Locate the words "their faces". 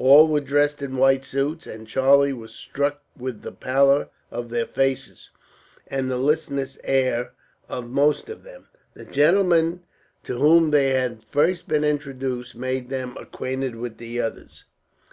4.50-5.30